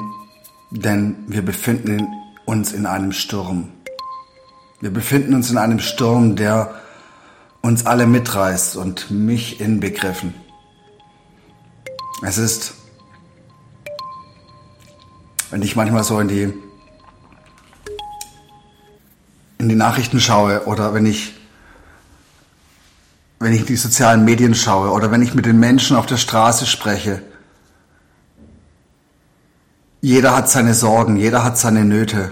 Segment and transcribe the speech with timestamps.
[0.70, 2.08] denn wir befinden
[2.46, 3.72] uns in einem Sturm.
[4.80, 6.76] Wir befinden uns in einem Sturm, der
[7.62, 10.36] uns alle mitreißt und mich inbegriffen.
[12.22, 12.76] Es ist,
[15.50, 16.54] wenn ich manchmal so in die,
[19.58, 21.34] in die Nachrichten schaue oder wenn ich,
[23.40, 26.18] wenn ich in die sozialen Medien schaue oder wenn ich mit den Menschen auf der
[26.18, 27.24] Straße spreche,
[30.02, 32.32] jeder hat seine Sorgen, jeder hat seine Nöte.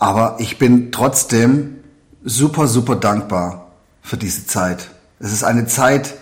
[0.00, 1.76] Aber ich bin trotzdem
[2.24, 3.70] super, super dankbar
[4.00, 4.90] für diese Zeit.
[5.20, 6.14] Es ist eine Zeit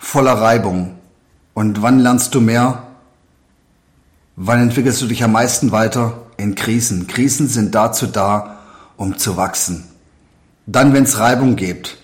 [0.00, 0.94] voller Reibung.
[1.52, 2.84] Und wann lernst du mehr?
[4.34, 6.22] Wann entwickelst du dich am meisten weiter?
[6.38, 7.06] In Krisen.
[7.06, 8.60] Krisen sind dazu da,
[8.96, 9.84] um zu wachsen.
[10.64, 11.98] Dann, wenn es Reibung gibt.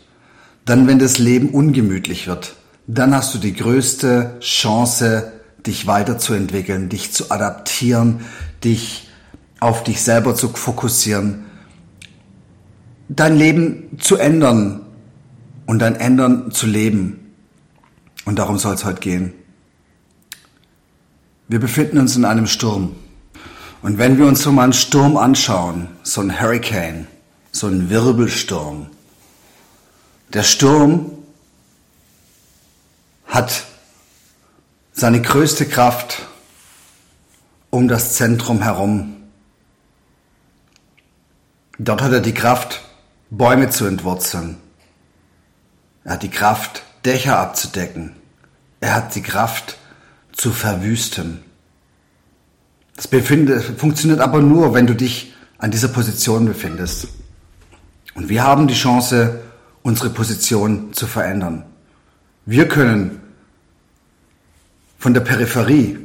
[0.67, 2.55] Dann, wenn das Leben ungemütlich wird.
[2.87, 5.33] Dann hast du die größte Chance,
[5.67, 8.21] dich weiterzuentwickeln, dich zu adaptieren,
[8.63, 9.09] dich
[9.63, 11.45] auf dich selber zu fokussieren,
[13.09, 14.81] dein Leben zu ändern
[15.67, 17.33] und dein Ändern zu leben.
[18.25, 19.33] Und darum soll es heute gehen.
[21.47, 22.97] Wir befinden uns in einem Sturm.
[23.83, 27.07] Und wenn wir uns so mal einen Sturm anschauen, so ein Hurricane,
[27.53, 28.87] so ein Wirbelsturm,
[30.33, 31.13] der Sturm
[33.27, 33.65] hat
[34.93, 36.27] seine größte Kraft
[37.71, 39.22] um das Zentrum herum.
[41.85, 42.81] Dort hat er die Kraft,
[43.31, 44.57] Bäume zu entwurzeln.
[46.05, 48.13] Er hat die Kraft, Dächer abzudecken.
[48.81, 49.79] Er hat die Kraft,
[50.31, 51.43] zu verwüsten.
[52.95, 57.09] Das befindet, funktioniert aber nur, wenn du dich an dieser Position befindest.
[58.15, 59.41] Und wir haben die Chance,
[59.83, 61.65] unsere Position zu verändern.
[62.47, 63.21] Wir können
[64.99, 65.99] von der Peripherie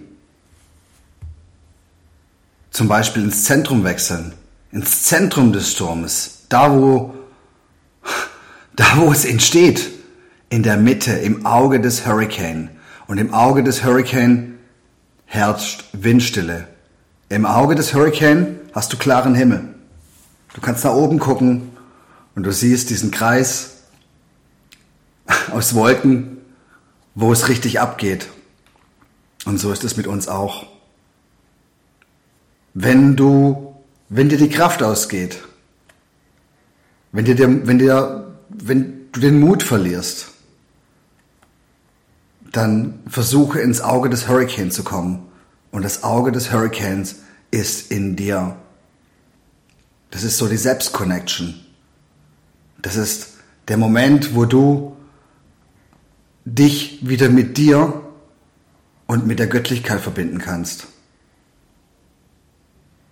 [2.71, 4.33] zum Beispiel ins Zentrum wechseln
[4.77, 7.15] ins Zentrum des Sturmes, da wo,
[8.75, 9.89] da wo es entsteht,
[10.49, 12.69] in der Mitte, im Auge des Hurricane.
[13.07, 14.59] Und im Auge des Hurricane
[15.25, 16.67] herrscht Windstille.
[17.29, 19.73] Im Auge des Hurricane hast du klaren Himmel.
[20.53, 21.71] Du kannst nach oben gucken
[22.35, 23.81] und du siehst diesen Kreis
[25.51, 26.37] aus Wolken,
[27.15, 28.29] wo es richtig abgeht.
[29.43, 30.67] Und so ist es mit uns auch.
[32.75, 33.76] Wenn du
[34.09, 35.39] wenn dir die Kraft ausgeht,
[37.11, 37.37] wenn dir,
[37.67, 40.27] wenn dir, wenn du den Mut verlierst,
[42.51, 45.27] dann versuche ins Auge des Hurricanes zu kommen.
[45.71, 47.17] Und das Auge des Hurricanes
[47.51, 48.55] ist in dir.
[50.11, 51.55] Das ist so die Selbstconnection.
[52.81, 53.33] Das ist
[53.67, 54.95] der Moment, wo du
[56.45, 58.01] dich wieder mit dir
[59.05, 60.87] und mit der Göttlichkeit verbinden kannst.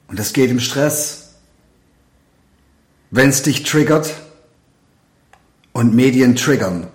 [0.08, 1.34] Und das geht im Stress.
[3.12, 4.14] Wenn es dich triggert
[5.74, 6.88] und Medien triggern.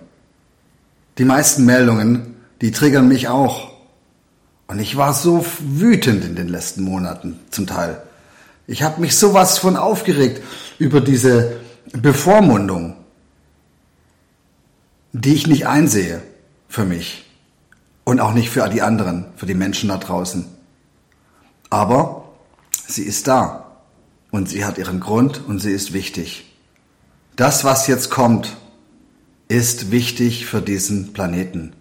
[1.17, 3.71] Die meisten Meldungen, die triggern mich auch.
[4.67, 8.01] Und ich war so wütend in den letzten Monaten zum Teil.
[8.65, 10.41] Ich habe mich sowas von aufgeregt
[10.79, 11.57] über diese
[11.91, 12.95] Bevormundung,
[15.11, 16.21] die ich nicht einsehe
[16.69, 17.29] für mich
[18.03, 20.45] und auch nicht für die anderen, für die Menschen da draußen.
[21.69, 22.20] Aber
[22.87, 23.77] Sie ist da
[24.31, 26.45] und sie hat ihren Grund und sie ist wichtig.
[27.35, 28.57] Das, was jetzt kommt,
[29.47, 31.73] ist wichtig für diesen Planeten.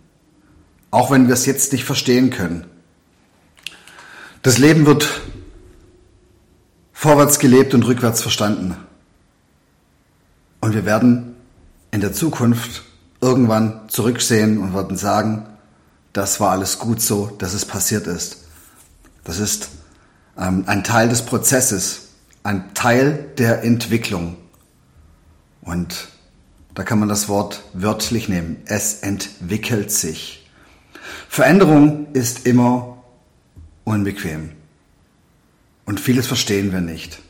[0.91, 2.67] Auch wenn wir es jetzt nicht verstehen können.
[4.43, 5.21] Das Leben wird
[6.93, 8.77] vorwärts gelebt und rückwärts verstanden.
[10.61, 11.37] Und wir werden
[11.91, 12.83] in der Zukunft
[13.21, 15.47] irgendwann zurücksehen und werden sagen,
[16.13, 18.45] das war alles gut so, dass es passiert ist.
[19.25, 19.71] Das ist
[20.41, 22.09] ein Teil des Prozesses,
[22.43, 24.37] ein Teil der Entwicklung.
[25.61, 26.09] Und
[26.75, 28.57] da kann man das Wort wörtlich nehmen.
[28.65, 30.49] Es entwickelt sich.
[31.29, 33.03] Veränderung ist immer
[33.85, 34.53] unbequem.
[35.85, 37.21] Und vieles verstehen wir nicht.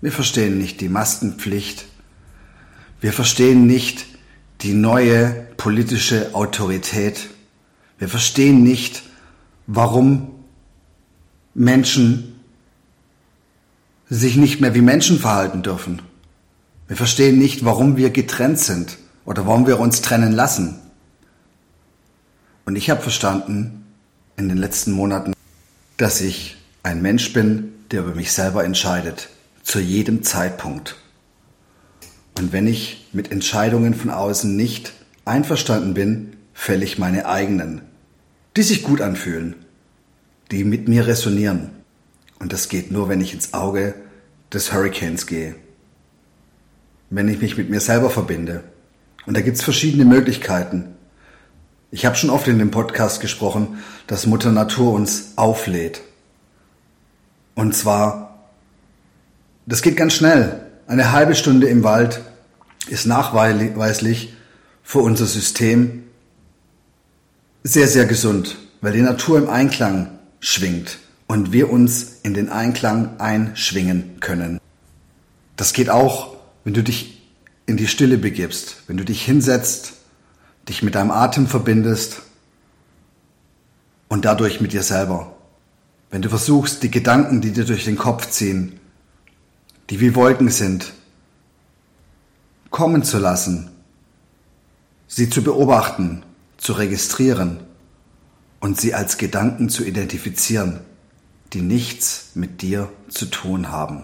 [0.00, 1.86] Wir verstehen nicht die Maskenpflicht.
[3.00, 4.06] Wir verstehen nicht
[4.60, 7.30] die neue politische Autorität.
[7.98, 9.02] Wir verstehen nicht,
[9.66, 10.30] warum
[11.54, 12.33] Menschen
[14.08, 16.02] sich nicht mehr wie Menschen verhalten dürfen.
[16.88, 20.78] Wir verstehen nicht, warum wir getrennt sind oder warum wir uns trennen lassen.
[22.66, 23.84] Und ich habe verstanden
[24.36, 25.32] in den letzten Monaten,
[25.96, 29.28] dass ich ein Mensch bin, der über mich selber entscheidet,
[29.62, 30.96] zu jedem Zeitpunkt.
[32.38, 34.92] Und wenn ich mit Entscheidungen von außen nicht
[35.24, 37.82] einverstanden bin, fälle ich meine eigenen,
[38.56, 39.54] die sich gut anfühlen,
[40.50, 41.70] die mit mir resonieren.
[42.44, 43.94] Und das geht nur, wenn ich ins Auge
[44.52, 45.54] des Hurricanes gehe.
[47.08, 48.64] Wenn ich mich mit mir selber verbinde.
[49.24, 50.94] Und da gibt's verschiedene Möglichkeiten.
[51.90, 56.02] Ich habe schon oft in dem Podcast gesprochen, dass Mutter Natur uns auflädt.
[57.54, 58.50] Und zwar,
[59.64, 60.66] das geht ganz schnell.
[60.86, 62.20] Eine halbe Stunde im Wald
[62.88, 64.34] ist nachweislich
[64.82, 66.02] für unser System
[67.62, 70.98] sehr, sehr gesund, weil die Natur im Einklang schwingt
[71.34, 74.60] und wir uns in den Einklang einschwingen können.
[75.56, 77.26] Das geht auch, wenn du dich
[77.66, 79.94] in die Stille begibst, wenn du dich hinsetzt,
[80.68, 82.22] dich mit deinem Atem verbindest
[84.06, 85.34] und dadurch mit dir selber.
[86.08, 88.78] Wenn du versuchst, die Gedanken, die dir durch den Kopf ziehen,
[89.90, 90.92] die wie Wolken sind,
[92.70, 93.72] kommen zu lassen,
[95.08, 96.22] sie zu beobachten,
[96.58, 97.58] zu registrieren
[98.60, 100.78] und sie als Gedanken zu identifizieren,
[101.54, 104.02] die nichts mit dir zu tun haben.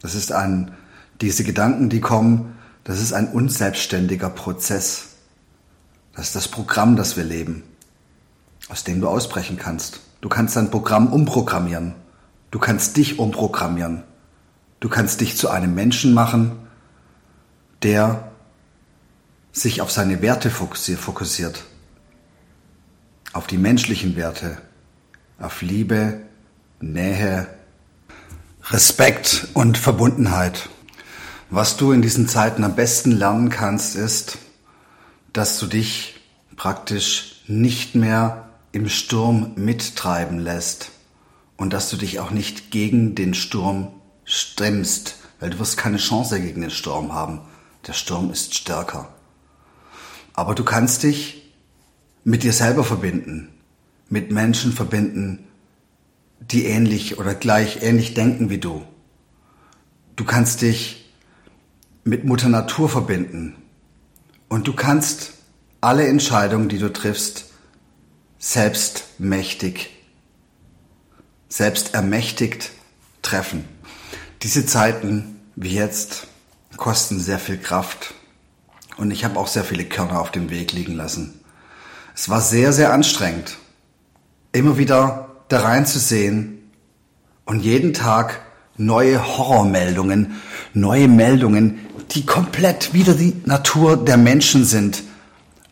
[0.00, 0.74] Das ist ein,
[1.20, 5.06] diese Gedanken, die kommen, das ist ein unselbstständiger Prozess.
[6.14, 7.62] Das ist das Programm, das wir leben,
[8.68, 10.00] aus dem du ausbrechen kannst.
[10.20, 11.94] Du kannst dein Programm umprogrammieren.
[12.50, 14.04] Du kannst dich umprogrammieren.
[14.80, 16.52] Du kannst dich zu einem Menschen machen,
[17.82, 18.30] der
[19.52, 21.64] sich auf seine Werte fokussiert,
[23.32, 24.58] auf die menschlichen Werte,
[25.38, 26.22] auf Liebe,
[26.80, 27.48] Nähe,
[28.70, 30.68] Respekt und Verbundenheit.
[31.50, 34.38] Was du in diesen Zeiten am besten lernen kannst, ist,
[35.32, 36.20] dass du dich
[36.56, 40.90] praktisch nicht mehr im Sturm mittreiben lässt
[41.56, 43.88] und dass du dich auch nicht gegen den Sturm
[44.24, 47.40] stemmst, weil du wirst keine Chance gegen den Sturm haben.
[47.86, 49.08] Der Sturm ist stärker.
[50.32, 51.52] Aber du kannst dich
[52.24, 53.53] mit dir selber verbinden,
[54.08, 55.46] mit Menschen verbinden,
[56.40, 58.84] die ähnlich oder gleich ähnlich denken wie du.
[60.16, 61.12] Du kannst dich
[62.04, 63.56] mit Mutter Natur verbinden
[64.48, 65.32] und du kannst
[65.80, 67.46] alle Entscheidungen, die du triffst,
[68.38, 69.90] selbstmächtig,
[71.48, 72.72] selbst ermächtigt
[73.22, 73.64] treffen.
[74.42, 76.26] Diese Zeiten wie jetzt
[76.76, 78.14] kosten sehr viel Kraft
[78.96, 81.40] und ich habe auch sehr viele Körner auf dem Weg liegen lassen.
[82.14, 83.56] Es war sehr, sehr anstrengend,
[84.54, 86.70] immer wieder da reinzusehen
[87.44, 88.40] und jeden Tag
[88.76, 90.40] neue Horrormeldungen,
[90.72, 91.80] neue Meldungen,
[92.12, 95.02] die komplett wieder die Natur der Menschen sind,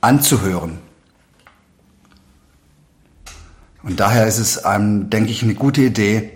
[0.01, 0.79] anzuhören.
[3.83, 6.31] Und daher ist es, ähm, denke ich, eine gute Idee,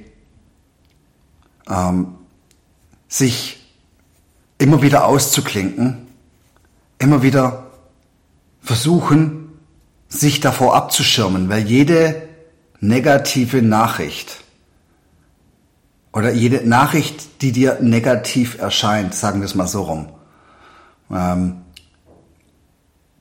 [1.68, 2.14] ähm,
[3.08, 3.74] sich
[4.58, 6.06] immer wieder auszuklinken,
[6.98, 7.70] immer wieder
[8.62, 9.50] versuchen,
[10.08, 12.25] sich davor abzuschirmen, weil jede
[12.80, 14.42] negative Nachricht
[16.12, 20.08] oder jede Nachricht, die dir negativ erscheint, sagen wir es mal so rum,
[21.10, 21.62] ähm,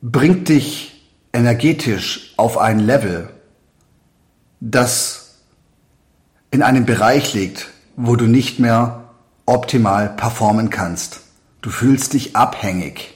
[0.01, 3.29] bringt dich energetisch auf ein Level,
[4.61, 5.41] das
[6.51, 9.09] in einem Bereich liegt, wo du nicht mehr
[9.45, 11.21] optimal performen kannst.
[11.61, 13.13] Du fühlst dich abhängig.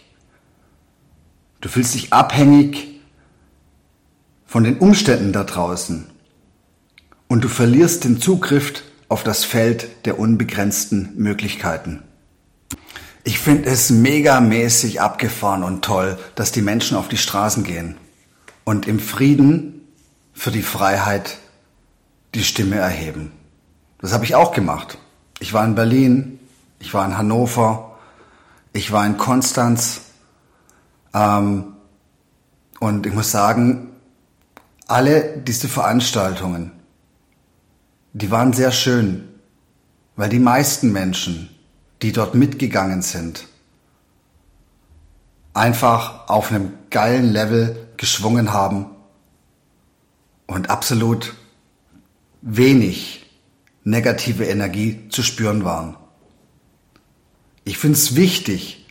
[1.61, 2.99] Du fühlst dich abhängig
[4.45, 6.08] von den Umständen da draußen.
[7.29, 12.03] Und du verlierst den Zugriff auf das Feld der unbegrenzten Möglichkeiten.
[13.23, 17.97] Ich finde es megamäßig abgefahren und toll, dass die Menschen auf die Straßen gehen
[18.63, 19.87] und im Frieden
[20.33, 21.37] für die Freiheit
[22.33, 23.31] die Stimme erheben.
[23.99, 24.97] Das habe ich auch gemacht.
[25.39, 26.39] Ich war in Berlin,
[26.79, 27.99] ich war in Hannover,
[28.73, 30.01] ich war in Konstanz
[31.13, 31.75] ähm,
[32.79, 33.91] und ich muss sagen,
[34.87, 36.71] alle diese Veranstaltungen,
[38.13, 39.27] die waren sehr schön,
[40.15, 41.49] weil die meisten Menschen,
[42.01, 43.47] die dort mitgegangen sind,
[45.53, 48.87] einfach auf einem geilen Level geschwungen haben
[50.47, 51.33] und absolut
[52.41, 53.25] wenig
[53.83, 55.95] negative Energie zu spüren waren.
[57.63, 58.85] Ich finde es wichtig,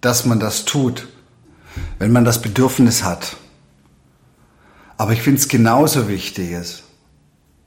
[0.00, 1.08] dass man das tut,
[1.98, 3.36] wenn man das Bedürfnis hat.
[4.96, 6.82] Aber ich finde es genauso wichtig,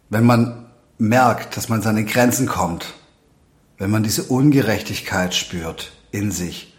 [0.10, 0.67] wenn man
[0.98, 2.94] merkt, dass man seine Grenzen kommt,
[3.78, 6.74] wenn man diese Ungerechtigkeit spürt in sich,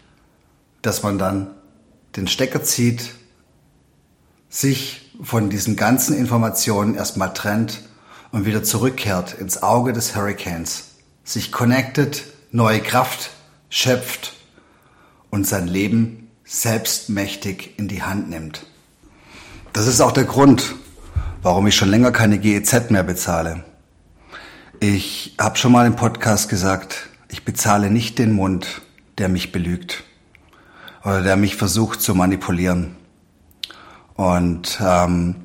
[0.81, 1.51] dass man dann
[2.15, 3.13] den Stecker zieht,
[4.49, 7.81] sich von diesen ganzen Informationen erstmal trennt
[8.31, 13.31] und wieder zurückkehrt ins Auge des Hurricanes, sich connected, neue Kraft
[13.69, 14.33] schöpft
[15.29, 18.65] und sein Leben selbstmächtig in die Hand nimmt.
[19.71, 20.75] Das ist auch der Grund,
[21.43, 23.63] warum ich schon länger keine GEZ mehr bezahle.
[24.81, 28.81] Ich habe schon mal im Podcast gesagt, ich bezahle nicht den Mund,
[29.17, 30.05] der mich belügt
[31.03, 32.95] oder der mich versucht zu manipulieren.
[34.13, 35.35] Und ähm,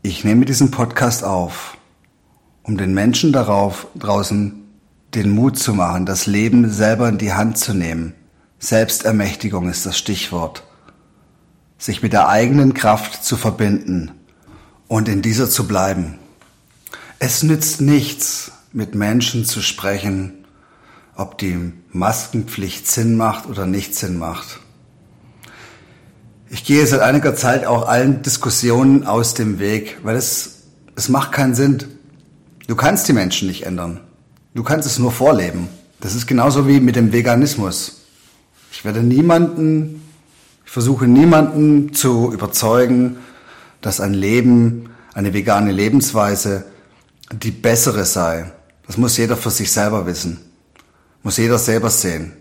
[0.00, 1.76] ich nehme diesen Podcast auf,
[2.62, 4.64] um den Menschen darauf draußen
[5.14, 8.14] den Mut zu machen, das Leben selber in die Hand zu nehmen.
[8.60, 10.64] Selbstermächtigung ist das Stichwort.
[11.76, 14.12] Sich mit der eigenen Kraft zu verbinden
[14.88, 16.18] und in dieser zu bleiben.
[17.26, 20.44] Es nützt nichts, mit Menschen zu sprechen,
[21.16, 24.60] ob die Maskenpflicht Sinn macht oder nicht Sinn macht.
[26.50, 30.64] Ich gehe seit einiger Zeit auch allen Diskussionen aus dem Weg, weil es,
[30.96, 31.82] es macht keinen Sinn.
[32.66, 34.00] Du kannst die Menschen nicht ändern.
[34.52, 35.68] Du kannst es nur vorleben.
[36.00, 38.02] Das ist genauso wie mit dem Veganismus.
[38.70, 40.02] Ich werde niemanden,
[40.66, 43.16] ich versuche niemanden zu überzeugen,
[43.80, 46.66] dass ein Leben, eine vegane Lebensweise
[47.32, 48.52] die bessere sei.
[48.86, 50.40] Das muss jeder für sich selber wissen.
[51.22, 52.32] Muss jeder selber sehen.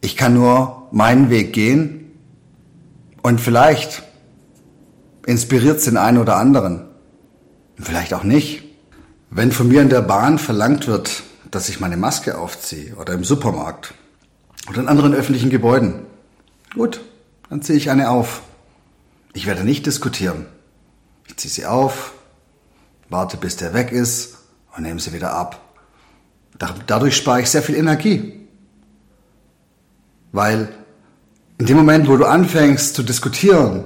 [0.00, 2.12] Ich kann nur meinen Weg gehen
[3.22, 4.02] und vielleicht
[5.26, 6.84] inspiriert es den einen oder anderen.
[7.78, 8.62] Vielleicht auch nicht.
[9.30, 13.24] Wenn von mir in der Bahn verlangt wird, dass ich meine Maske aufziehe oder im
[13.24, 13.94] Supermarkt
[14.68, 16.06] oder in anderen öffentlichen Gebäuden,
[16.74, 17.00] gut,
[17.50, 18.42] dann ziehe ich eine auf.
[19.34, 20.46] Ich werde nicht diskutieren.
[21.26, 22.12] Ich ziehe sie auf,
[23.08, 24.38] warte bis der weg ist
[24.76, 25.60] und nehme sie wieder ab.
[26.86, 28.48] Dadurch spare ich sehr viel Energie.
[30.32, 30.68] Weil
[31.58, 33.84] in dem Moment, wo du anfängst zu diskutieren,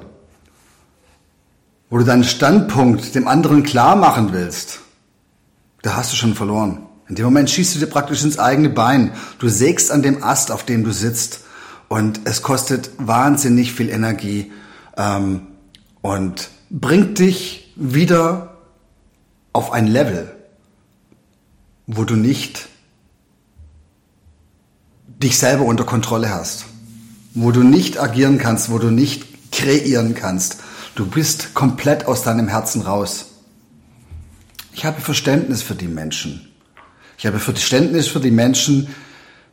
[1.88, 4.80] wo du deinen Standpunkt dem anderen klar machen willst,
[5.82, 6.86] da hast du schon verloren.
[7.08, 9.12] In dem Moment schießt du dir praktisch ins eigene Bein.
[9.38, 11.40] Du sägst an dem Ast, auf dem du sitzt.
[11.88, 14.52] Und es kostet wahnsinnig viel Energie
[14.96, 15.48] ähm,
[16.02, 18.49] und bringt dich wieder
[19.52, 20.34] auf ein Level,
[21.86, 22.68] wo du nicht
[25.06, 26.64] dich selber unter Kontrolle hast,
[27.34, 30.58] wo du nicht agieren kannst, wo du nicht kreieren kannst.
[30.94, 33.26] Du bist komplett aus deinem Herzen raus.
[34.72, 36.48] Ich habe Verständnis für die Menschen.
[37.18, 38.88] Ich habe Verständnis für die Menschen,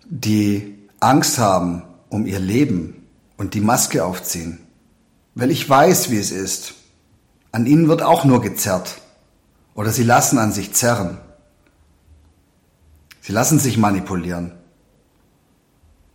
[0.06, 4.60] die Angst haben um ihr Leben und die Maske aufziehen.
[5.36, 6.75] Weil ich weiß, wie es ist.
[7.51, 9.01] An ihnen wird auch nur gezerrt.
[9.77, 11.19] Oder sie lassen an sich zerren.
[13.22, 14.53] Sie lassen sich manipulieren.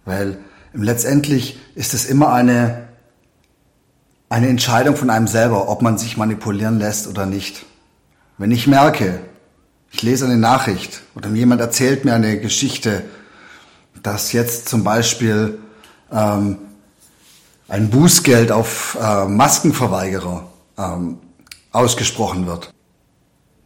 [0.05, 0.39] Weil
[0.73, 2.89] letztendlich ist es immer eine,
[4.29, 7.65] eine Entscheidung von einem selber, ob man sich manipulieren lässt oder nicht.
[8.37, 9.21] Wenn ich merke,
[9.93, 13.05] ich lese eine Nachricht oder jemand erzählt mir eine Geschichte,
[14.03, 15.61] dass jetzt zum Beispiel
[16.11, 16.59] ähm,
[17.69, 21.19] ein Bußgeld auf äh, Maskenverweigerer ähm,
[21.71, 22.72] ausgesprochen wird,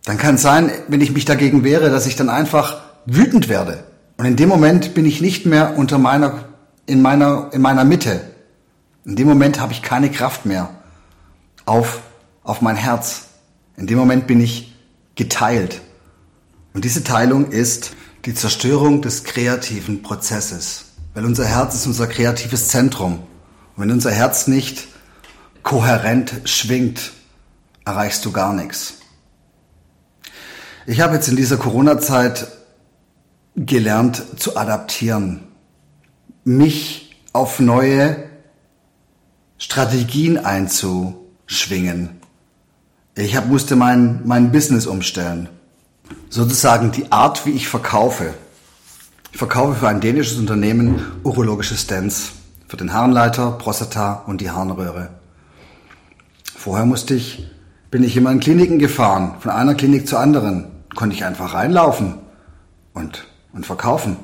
[0.06, 3.82] dann kann es sein, wenn ich mich dagegen wehre, dass ich dann einfach wütend werde.
[4.16, 6.44] Und in dem Moment bin ich nicht mehr unter meiner,
[6.86, 8.20] in meiner, in meiner Mitte.
[9.04, 10.70] In dem Moment habe ich keine Kraft mehr
[11.64, 12.02] auf,
[12.44, 13.24] auf mein Herz.
[13.76, 14.76] In dem Moment bin ich
[15.16, 15.80] geteilt.
[16.72, 17.96] Und diese Teilung ist
[18.26, 20.84] die Zerstörung des kreativen Prozesses.
[21.14, 23.14] Weil unser Herz ist unser kreatives Zentrum.
[23.74, 24.86] Und wenn unser Herz nicht
[25.64, 27.10] kohärent schwingt,
[27.84, 28.95] erreichst du gar nichts.
[30.88, 32.46] Ich habe jetzt in dieser Corona-Zeit
[33.56, 35.40] gelernt zu adaptieren,
[36.44, 38.16] mich auf neue
[39.58, 42.10] Strategien einzuschwingen.
[43.16, 45.48] Ich hab, musste mein, mein Business umstellen.
[46.30, 48.34] Sozusagen die Art, wie ich verkaufe.
[49.32, 52.30] Ich verkaufe für ein dänisches Unternehmen urologische Stents.
[52.68, 55.10] Für den Harnleiter, Prostata und die Harnröhre.
[56.56, 57.44] Vorher musste ich,
[57.90, 60.75] bin ich immer in Kliniken gefahren, von einer Klinik zur anderen.
[60.96, 62.14] Konnte ich einfach reinlaufen
[62.92, 64.16] und, und verkaufen.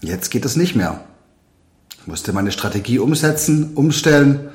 [0.00, 1.00] Jetzt geht es nicht mehr.
[2.00, 4.50] Ich musste meine Strategie umsetzen, umstellen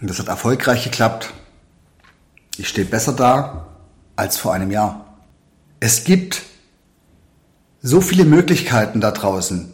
[0.00, 1.32] und das hat erfolgreich geklappt.
[2.58, 3.68] Ich stehe besser da
[4.16, 5.16] als vor einem Jahr.
[5.80, 6.42] Es gibt
[7.80, 9.72] so viele Möglichkeiten da draußen,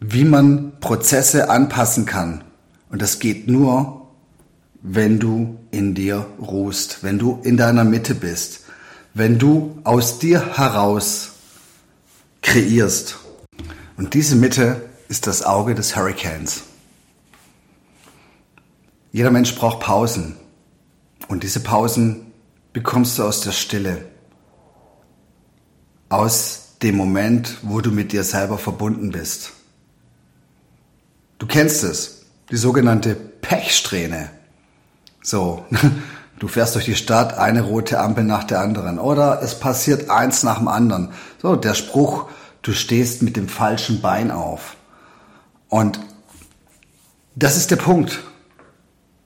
[0.00, 2.44] wie man Prozesse anpassen kann.
[2.90, 4.08] Und das geht nur,
[4.82, 8.60] wenn du in dir ruhst, wenn du in deiner Mitte bist,
[9.14, 11.32] wenn du aus dir heraus
[12.42, 13.18] kreierst.
[13.96, 16.62] Und diese Mitte ist das Auge des Hurricanes.
[19.12, 20.36] Jeder Mensch braucht Pausen.
[21.28, 22.32] Und diese Pausen
[22.72, 24.06] bekommst du aus der Stille.
[26.08, 29.52] Aus dem Moment, wo du mit dir selber verbunden bist.
[31.38, 34.30] Du kennst es, die sogenannte Pechsträhne.
[35.22, 35.64] So,
[36.40, 38.98] du fährst durch die Stadt, eine rote Ampel nach der anderen.
[38.98, 41.12] Oder es passiert eins nach dem anderen.
[41.40, 42.28] So, der Spruch,
[42.62, 44.76] du stehst mit dem falschen Bein auf.
[45.68, 46.00] Und
[47.36, 48.20] das ist der Punkt.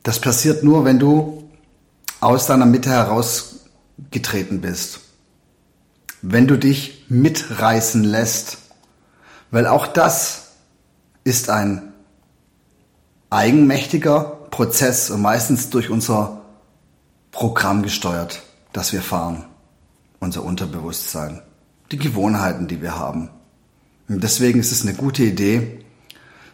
[0.02, 1.49] Das passiert nur, wenn du
[2.21, 5.00] aus deiner Mitte herausgetreten bist.
[6.21, 8.59] Wenn du dich mitreißen lässt.
[9.52, 10.49] Weil auch das
[11.23, 11.92] ist ein
[13.30, 16.43] eigenmächtiger Prozess und meistens durch unser
[17.35, 19.45] Programm gesteuert, das wir fahren.
[20.21, 21.43] Unser Unterbewusstsein.
[21.91, 23.29] Die Gewohnheiten, die wir haben.
[24.09, 25.85] Und deswegen ist es eine gute Idee,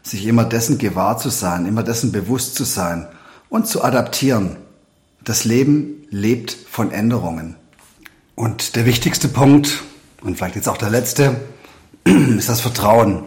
[0.03, 3.07] sich immer dessen gewahr zu sein, immer dessen bewusst zu sein
[3.51, 4.57] und zu adaptieren.
[5.23, 7.57] Das Leben lebt von Änderungen.
[8.35, 9.83] Und der wichtigste Punkt,
[10.23, 11.37] und vielleicht jetzt auch der letzte,
[12.05, 13.25] ist das Vertrauen.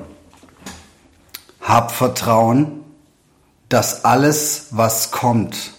[1.61, 2.81] Hab Vertrauen,
[3.69, 5.72] dass alles, was kommt,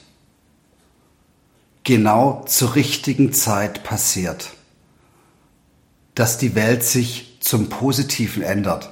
[1.84, 4.50] genau zur richtigen Zeit passiert.
[6.14, 8.90] Dass die Welt sich zum Positiven ändert.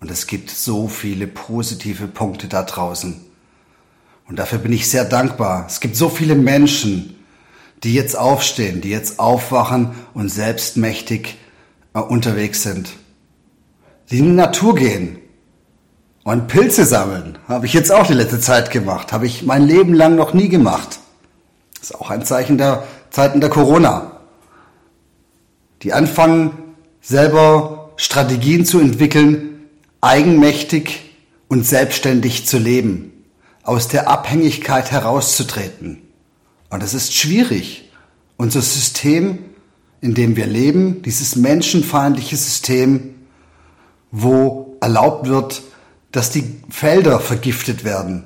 [0.00, 3.24] Und es gibt so viele positive Punkte da draußen.
[4.26, 5.66] Und dafür bin ich sehr dankbar.
[5.68, 7.14] Es gibt so viele Menschen,
[7.82, 11.36] die jetzt aufstehen, die jetzt aufwachen und selbstmächtig
[11.94, 12.90] äh, unterwegs sind.
[14.10, 15.18] Die in die Natur gehen
[16.24, 17.38] und Pilze sammeln.
[17.46, 19.12] Habe ich jetzt auch die letzte Zeit gemacht.
[19.12, 20.98] Habe ich mein Leben lang noch nie gemacht.
[21.84, 24.12] Das ist auch ein Zeichen der Zeiten der Corona.
[25.82, 26.52] Die anfangen,
[27.02, 29.66] selber Strategien zu entwickeln,
[30.00, 31.14] eigenmächtig
[31.46, 33.12] und selbstständig zu leben
[33.64, 36.00] aus der Abhängigkeit herauszutreten.
[36.70, 37.92] Und es ist schwierig.
[38.38, 39.40] Unser System,
[40.00, 43.14] in dem wir leben, dieses menschenfeindliche System,
[44.10, 45.60] wo erlaubt wird,
[46.12, 48.24] dass die Felder vergiftet werden.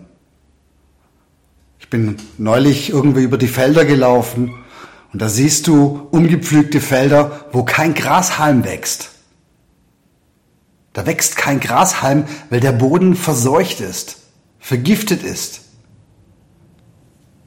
[1.89, 4.53] Ich bin neulich irgendwie über die Felder gelaufen
[5.13, 9.11] und da siehst du umgepflügte Felder, wo kein Grashalm wächst.
[10.93, 14.19] Da wächst kein Grashalm, weil der Boden verseucht ist
[14.59, 15.63] vergiftet ist.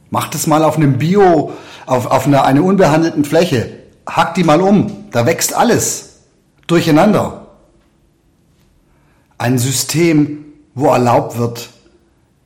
[0.09, 1.53] Mach das mal auf einem Bio,
[1.85, 3.77] auf, auf einer, einer unbehandelten Fläche.
[4.07, 5.05] Hack die mal um.
[5.11, 6.21] Da wächst alles
[6.65, 7.47] durcheinander.
[9.37, 11.69] Ein System, wo erlaubt wird,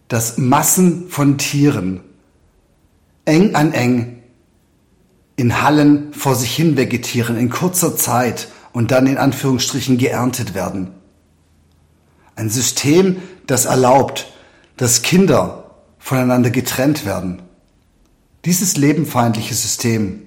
[0.08, 2.02] dass Massen von Tieren
[3.26, 4.24] eng an eng
[5.36, 10.92] in Hallen vor sich hin vegetieren in kurzer Zeit und dann in Anführungsstrichen geerntet werden.
[12.36, 14.32] Ein System, das erlaubt,
[14.78, 17.42] dass Kinder voneinander getrennt werden.
[18.46, 20.22] Dieses lebenfeindliche System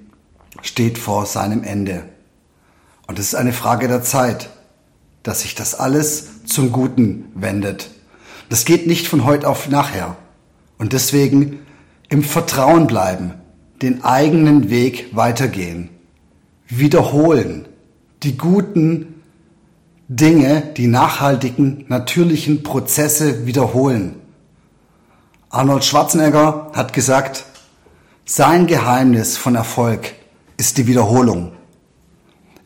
[0.63, 2.05] steht vor seinem Ende.
[3.07, 4.51] Und es ist eine Frage der Zeit,
[5.23, 7.91] dass sich das alles zum Guten wendet.
[8.49, 10.17] Das geht nicht von heute auf nachher.
[10.79, 11.61] Und deswegen
[12.09, 13.35] im Vertrauen bleiben,
[13.83, 15.91] den eigenen Weg weitergehen,
[16.69, 17.69] wiederholen,
[18.23, 19.23] die guten
[20.09, 24.17] Dinge, die nachhaltigen, natürlichen Prozesse wiederholen
[25.51, 27.47] Arnold Schwarzenegger hat gesagt,
[28.27, 30.13] sein Geheimnis von Erfolg
[30.59, 31.53] ist die Wiederholung.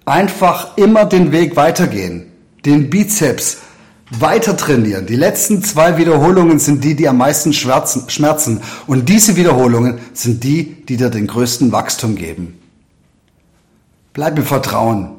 [0.05, 2.33] Einfach immer den Weg weitergehen,
[2.64, 3.59] den Bizeps
[4.20, 5.07] weiter trainieren.
[5.07, 8.61] Die letzten zwei Wiederholungen sind die, die am meisten schmerzen.
[8.87, 12.59] Und diese Wiederholungen sind die, die dir den größten Wachstum geben.
[14.12, 15.12] Bleib im Vertrauen.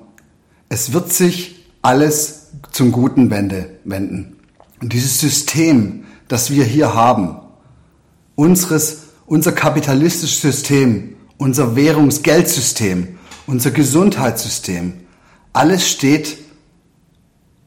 [0.69, 4.37] Es wird sich alles zum Guten wenden.
[4.81, 7.37] Und dieses System, das wir hier haben,
[8.35, 14.93] unseres, unser kapitalistisches System, unser Währungsgeldsystem, unser Gesundheitssystem,
[15.51, 16.37] alles steht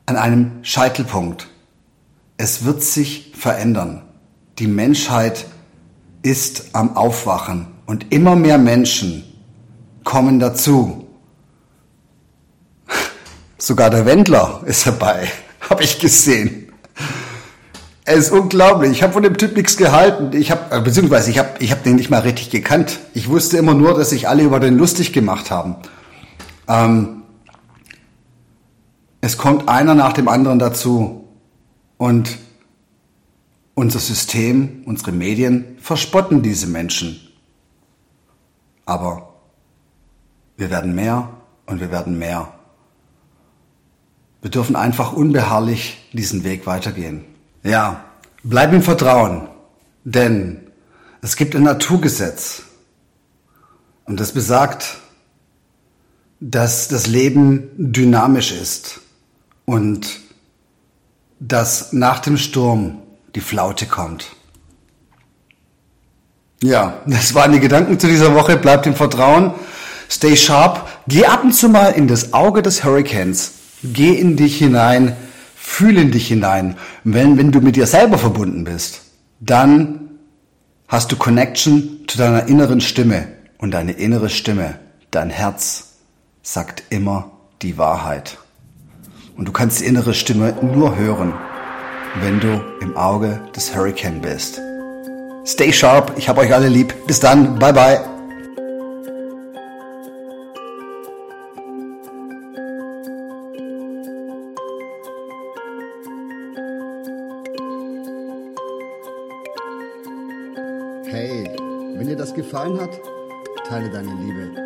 [0.07, 1.49] an einem Scheitelpunkt.
[2.37, 4.03] Es wird sich verändern.
[4.59, 5.47] Die Menschheit
[6.23, 9.25] ist am Aufwachen und immer mehr Menschen
[10.05, 11.07] kommen dazu.
[13.59, 15.29] Sogar der Wendler ist dabei,
[15.69, 16.73] habe ich gesehen.
[18.09, 18.93] Es ist unglaublich.
[18.93, 20.31] Ich habe von dem Typ nichts gehalten.
[20.37, 23.01] Ich habe, äh, beziehungsweise ich habe, ich habe den nicht mal richtig gekannt.
[23.15, 25.75] Ich wusste immer nur, dass sich alle über den lustig gemacht haben.
[26.69, 27.25] Ähm,
[29.27, 31.27] es kommt einer nach dem anderen dazu
[31.97, 32.39] und
[33.75, 37.21] unser System, unsere Medien verspotten diese Menschen.
[38.85, 39.35] Aber
[40.57, 41.29] wir werden mehr
[41.67, 42.55] und wir werden mehr.
[44.43, 47.25] Wir dürfen einfach unbeharrlich diesen Weg weitergehen.
[47.65, 48.05] Ja,
[48.45, 49.49] bleib im Vertrauen,
[50.05, 50.71] denn
[51.21, 52.63] es gibt ein Naturgesetz
[54.05, 54.99] und das besagt,
[56.39, 59.01] dass das Leben dynamisch ist
[59.67, 60.21] und
[61.39, 63.03] dass nach dem Sturm
[63.35, 64.29] die Flaute kommt.
[66.63, 68.57] Ja, das waren die Gedanken zu dieser Woche.
[68.57, 69.53] Bleibt im Vertrauen.
[70.11, 70.89] Stay sharp.
[71.07, 73.53] Geh ab und zu mal in das Auge des Hurricanes.
[73.83, 75.15] Geh in dich hinein.
[75.55, 76.79] Fühl in dich hinein.
[77.05, 79.03] Wenn, wenn du mit dir selber verbunden bist,
[79.41, 80.11] dann
[80.89, 83.29] hast du Connection zu deiner inneren Stimme.
[83.59, 84.79] Und deine innere Stimme,
[85.11, 85.95] dein Herz,
[86.43, 87.31] sagt immer
[87.63, 88.39] die Wahrheit.
[89.37, 91.35] Und du kannst die innere Stimme nur hören,
[92.23, 94.61] wenn du im Auge des Hurricane bist.
[95.45, 96.95] Stay sharp, ich hab euch alle lieb.
[97.07, 98.01] Bis dann, bye bye.
[111.05, 111.49] Hey,
[111.97, 112.91] wenn dir das gefallen hat,
[113.69, 114.66] teile deine Liebe.